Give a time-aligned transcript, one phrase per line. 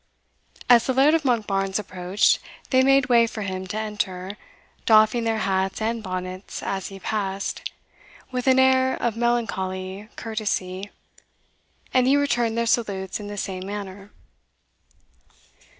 [0.67, 2.39] As the Laird of Monkbarns approached,
[2.71, 4.35] they made way for him to enter,
[4.87, 7.69] doffing their hats and bonnets as he passed,
[8.31, 10.89] with an air of melancholy courtesy,
[11.93, 14.09] and he returned their salutes in the same manner.